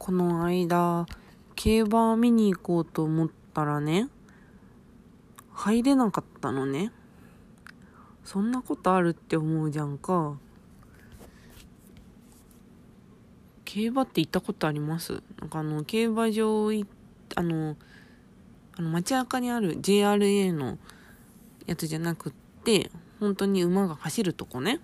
[0.00, 1.04] この間、
[1.54, 4.08] 競馬見に行こうと思ったらね、
[5.52, 6.90] 入れなかったのね。
[8.24, 10.38] そんなことあるって思うじゃんか。
[13.66, 15.22] 競馬って行ったことあります？
[15.38, 16.86] なんかあの、競馬場い、
[17.36, 17.76] あの、
[18.78, 20.78] あの街中にある JRA の
[21.66, 22.32] やつじゃなくっ
[22.64, 22.90] て、
[23.20, 24.80] 本当に馬が走るとこね。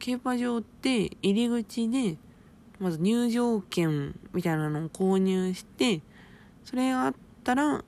[0.00, 2.16] 競馬場って入り口で、
[2.82, 6.00] まず入場券みたいなのを購入して、
[6.64, 7.14] それがあっ
[7.44, 7.84] たら、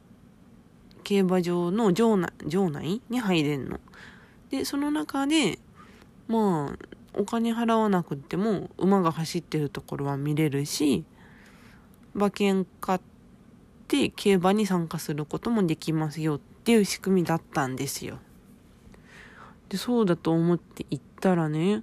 [1.03, 3.81] 競馬場の場内、場内に入れんの。
[4.51, 5.59] で、その中で、
[6.29, 6.79] まあ、
[7.13, 11.05] お金払わなくても馬が走ってるところは見れるし、
[12.15, 13.01] 馬券買っ
[13.89, 18.19] て競馬に参加することもできますよっていう仕組みだったんですよ。
[19.69, 21.83] で、そうだと思って行ったらね、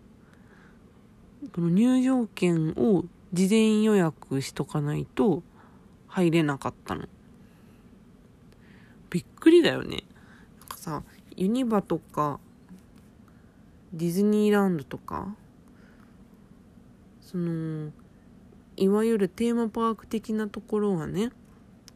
[1.50, 5.42] この入場券を事前予約しとかないと
[6.08, 7.08] 入れなかったの。
[9.10, 10.04] びっくりだよね。
[10.60, 11.04] なんかさ、
[11.36, 12.40] ユニバとか、
[13.92, 15.36] ディズニーランドとか、
[17.22, 17.92] その、
[18.78, 21.32] いわゆるテーマパーク的なところはね、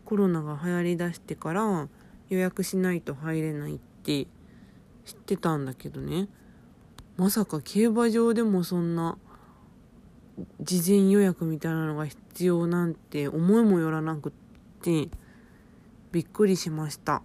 [0.05, 1.87] コロナが流行りだしてから
[2.29, 4.27] 予約しないと入れないって
[5.05, 6.27] 知ってたんだけどね。
[7.17, 9.17] まさか競馬場でもそんな
[10.61, 14.31] 事前予約みたいなのが必要なんて思いもよらなくっ
[14.81, 15.09] て
[16.11, 17.21] びっくりしました。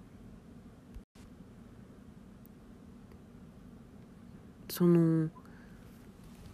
[4.69, 5.28] その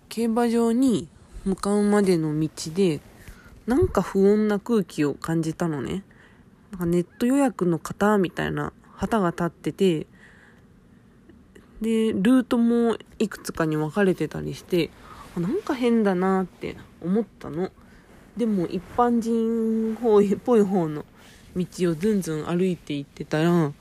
[0.09, 1.09] 競馬場に
[1.45, 3.01] 向かうまでの道で
[3.67, 6.03] なんか不穏な空気を感じたのね。
[6.71, 10.07] なんかネット予約の方みたいな旗が立ってて
[11.81, 14.91] でルートもいくつかに分かれてたりして
[15.41, 17.71] なんか変だなって思ったの。
[18.37, 21.05] でも一般人っぽい方の
[21.57, 23.73] 道をずんずん歩いて行ってたらも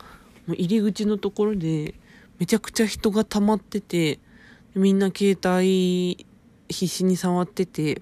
[0.48, 1.94] う入り口のところで
[2.40, 4.20] めちゃくちゃ人が溜まってて
[4.74, 6.26] みんな携帯
[6.70, 8.02] 必死に触ってて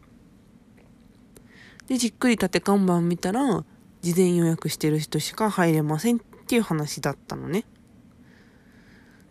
[1.88, 3.66] でじっくり立て看板見たら
[4.02, 7.66] 事前予約してる人しか入れませんっていう話だったのね。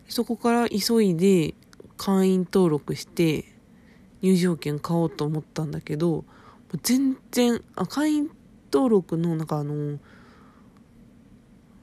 [0.09, 1.55] そこから急いで
[1.97, 3.52] 会員登録して
[4.23, 6.23] 入場券買おうと思ったんだけど
[6.81, 8.29] 全然あ会員
[8.71, 9.99] 登録のなんかあの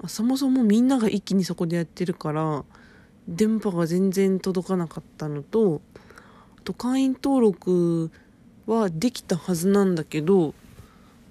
[0.08, 2.64] そもそもみんなが一気にそこでやってるから
[3.28, 5.82] 電波が全然届かなかったのと
[6.58, 8.10] あと会員登録
[8.66, 10.54] はできたはずなんだけど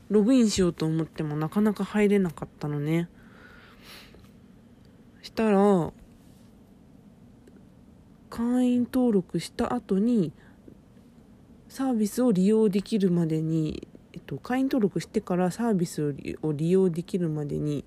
[0.09, 3.09] ログインしようと思ってもなかなか入れなかったのね。
[5.21, 5.91] したら
[8.29, 10.31] 会員登録した後に
[11.79, 17.85] サービスを利用できるまでに、えっと、会員登録してからサービスを利用できるまでに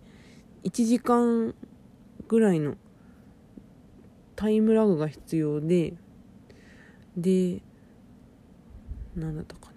[0.65, 1.55] 1時間
[2.27, 2.77] ぐらいの
[4.35, 5.93] タイムラグが必要で
[7.19, 7.61] で
[9.15, 9.73] 何だったかな。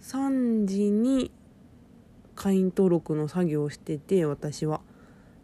[0.00, 1.30] 3時に
[2.34, 4.80] 会員登録の作業をしてて私は。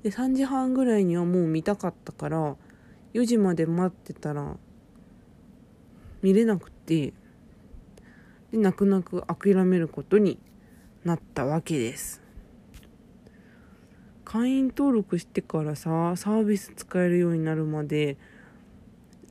[0.03, 2.57] で3時半ぐらいにはもう見たかったから
[3.13, 4.57] 4時まで待ってたら
[6.23, 7.13] 見れなくて。
[8.55, 10.39] で泣く泣く諦めることに
[11.03, 12.23] なったわけです。
[14.25, 18.17] 会員登録してからさサービス使えるようになるまで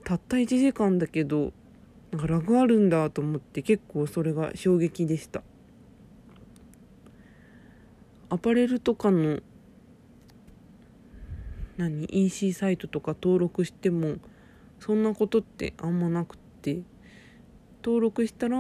[0.04, 1.54] たった1時間だけど
[2.12, 5.42] なんかラグあるんだと思って結構それが衝撃でした。
[8.30, 9.40] アパレルとかの
[11.78, 14.18] 何 EC サイトとか登録しても
[14.80, 16.82] そんなことってあんまなくって
[17.84, 18.60] 登録したら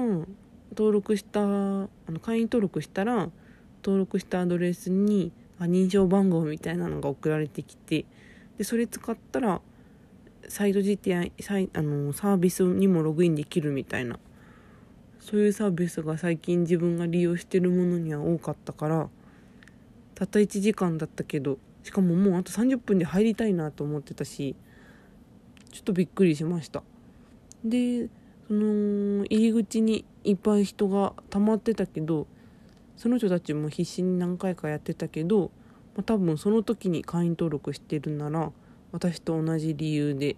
[0.74, 1.90] 登録したあの
[2.22, 3.30] 会員登録したら
[3.84, 8.06] 登録したアドレスに認証番号みたいなのが送られてきて
[8.58, 9.62] でそれ使ったら
[10.48, 14.20] サイト自体サイあのサービスにもログインできるみたいな。
[15.24, 19.10] そういうサービスが最近自分が利用してるものには多かったから
[20.16, 24.54] たった1時間だったけどしかももうあと30分で入りたいなと思ってたし
[25.72, 26.84] ちょっとびっくりしました。
[27.64, 28.10] で
[28.50, 32.28] その入り口にいっぱい人が溜まってたけど
[32.96, 35.52] その人たちも必死に何回かやってたけど、
[35.96, 38.52] まあ、多分その時に会員登録してるなら
[38.92, 40.36] 私と同じ理由で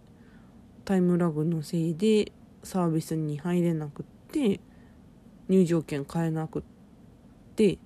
[0.85, 2.31] タイムラグのせいで
[2.63, 4.59] サービスに入れなくって
[5.49, 6.63] 入場券買えなくっ
[7.55, 7.77] て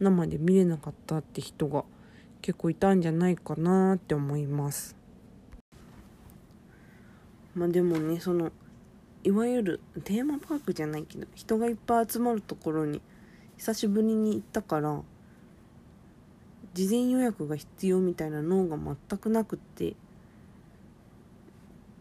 [0.00, 1.84] 生で見れなかったって人が
[2.40, 4.96] 結構いたんじゃないかなって思います。
[7.54, 8.52] まあでもねその
[9.24, 13.02] いわゆるテーマパークじゃないけど人がいっぱい集まるところに
[13.56, 15.02] 久しぶりに行ったから
[16.74, 19.94] 事前予約が必要みたいな脳が全くなくって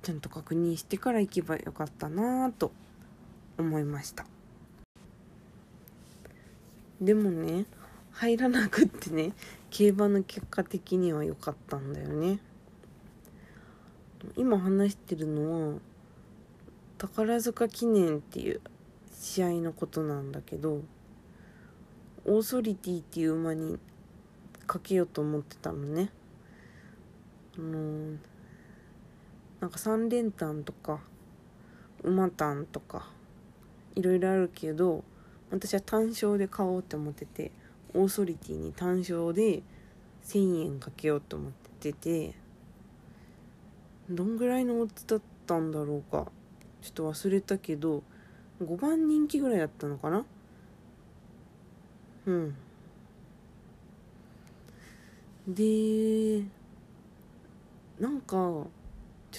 [0.03, 2.71] ちゃんと確認してから行けばよかったなぁと
[3.57, 4.25] 思いました。
[7.01, 7.65] でもね
[8.11, 9.33] 入らなくってね
[9.69, 12.39] 競馬の結果的には良かったんだよね。
[14.35, 15.79] 今話してるのは
[16.97, 18.61] 宝塚記念っていう
[19.13, 20.81] 試合のことなんだけど
[22.25, 23.77] オーソリティっていう馬に
[24.65, 26.09] かけようと思ってたのね。
[27.57, 28.17] あのー、
[29.61, 30.99] なんか3連単とか
[32.03, 33.07] 馬単とか
[33.95, 35.03] いろいろあるけど
[35.51, 37.51] 私は単勝で買おうって思ってて
[37.93, 39.63] オーソリティに単勝で
[40.25, 42.33] 1,000円かけようと思ってて
[44.09, 46.31] どんぐらいのオッズだったんだろうか。
[46.81, 48.03] ちょっと忘れたけど
[48.61, 50.25] 5番人気ぐらいだったのかな？
[52.25, 52.55] うん。
[55.47, 56.43] で
[57.99, 58.67] なんかちょ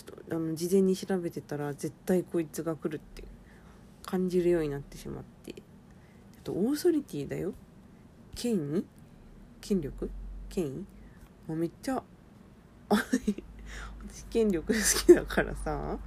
[0.01, 3.25] っとあの事前に調べてたら絶対こいつが来るって
[4.05, 5.53] 感じるようになってしまって。
[5.53, 5.63] ちょっ
[6.45, 7.53] とオーソリティだよ。
[8.35, 8.85] 権威？
[9.61, 10.11] 権力？
[10.49, 10.71] 権威？
[11.47, 12.03] もうめっちゃ
[12.89, 13.35] 私
[14.31, 15.99] 権力好きだからさ。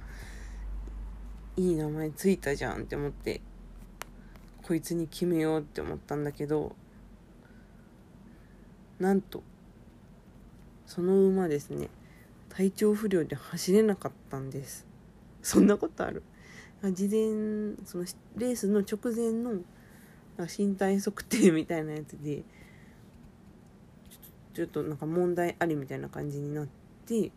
[1.56, 3.40] いい名前ついたじゃんって思って
[4.62, 6.74] こいつに決めようって思ったんだけど
[8.98, 9.42] なんと
[10.86, 11.88] その馬ですね
[12.48, 14.86] 体調不良で走れなかったんです。
[15.42, 16.22] そんなことある？
[16.82, 18.04] 事前その
[18.36, 19.60] レースの直前の
[20.58, 22.42] 身体測定みたいなやつで
[24.52, 26.66] ちょっとなんか問題ありみたいな感じになっ
[27.06, 27.32] て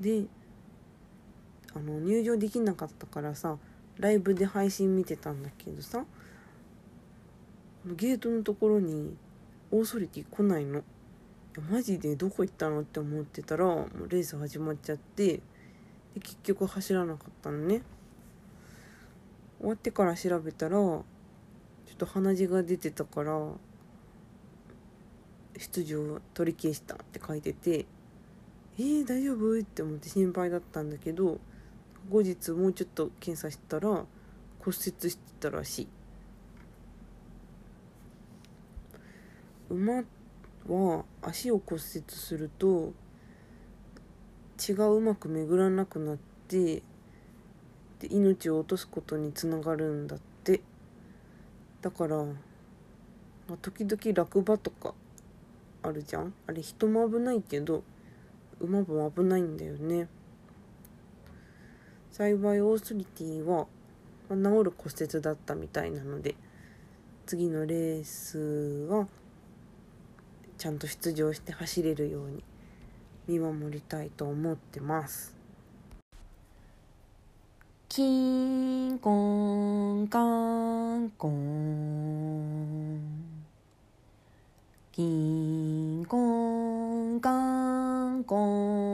[0.00, 0.24] で
[1.74, 3.56] あの入場できなかったからさ
[3.98, 6.04] ライブで配信見てたんだけどさ
[7.86, 9.16] ゲートのところに
[9.70, 10.82] オーソリティ来ないの。
[11.70, 12.14] マジで？
[12.14, 15.40] どこ行ったのって思ってたらもうレース始まっちゃってで
[16.20, 17.82] 結局走らなかったのね。
[19.58, 21.04] 終わってから調べたらちょ
[21.94, 23.40] っと鼻血が出てたから
[25.56, 27.86] 出場取り消したって書いてて
[28.78, 29.58] えー、大丈夫？
[29.58, 31.40] って思って心配だったんだけど
[32.10, 34.06] 後日もうちょっと検査したら骨
[34.66, 35.88] 折してたらしい。
[39.70, 40.02] 馬
[40.66, 42.92] は足を骨折すると
[44.56, 46.16] 血がうまく巡らなくなっ
[46.48, 46.82] て
[48.00, 50.60] で命を落とすことにつながるんだって。
[51.80, 52.24] だから、
[53.62, 54.94] 時々落馬とか
[55.82, 56.32] あるじゃん。
[56.46, 57.84] あれ人も危ないけど
[58.60, 60.08] 馬も危ないんだよね。
[62.18, 63.68] 幸いオーソリティは、
[64.28, 66.34] 治る骨折だったみたいなので
[67.26, 68.38] 次のレース
[68.90, 69.06] は
[70.58, 72.42] ちゃんと出場して走れるように
[73.28, 75.36] 見守りたいと思ってます。
[77.88, 79.12] キンコ
[79.94, 83.00] ンカンコン
[84.90, 88.87] キンコンカンコン。